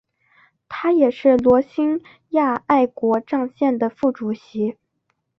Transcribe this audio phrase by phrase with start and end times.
[0.67, 4.75] 他也是罗兴亚爱国障线的副主席。